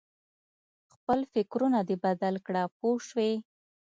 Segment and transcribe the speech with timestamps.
[0.93, 3.31] خپل فکرونه دې بدل کړه پوه شوې!.